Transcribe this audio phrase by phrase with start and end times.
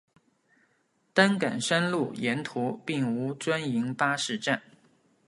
[1.13, 4.63] 担杆山路沿途并无专营巴士站。